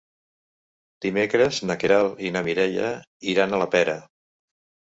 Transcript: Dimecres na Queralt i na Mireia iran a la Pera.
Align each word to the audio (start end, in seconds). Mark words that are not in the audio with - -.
Dimecres 1.05 1.59
na 1.71 1.77
Queralt 1.83 2.25
i 2.29 2.31
na 2.39 2.43
Mireia 2.49 2.89
iran 3.35 3.55
a 3.55 3.61
la 3.67 3.73
Pera. 3.77 3.99